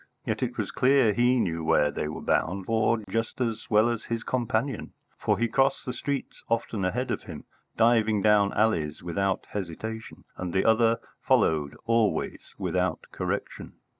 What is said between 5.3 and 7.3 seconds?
he crossed the streets often ahead of